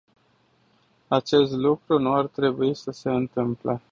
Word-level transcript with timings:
Acest 1.07 1.51
lucru 1.51 1.99
nu 1.99 2.13
ar 2.13 2.25
trebui 2.27 2.73
să 2.75 2.91
se 2.91 3.09
întâmple. 3.09 3.81